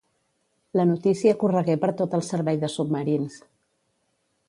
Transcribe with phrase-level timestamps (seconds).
[0.79, 3.41] La notícia corregué per tot el servei de submarins.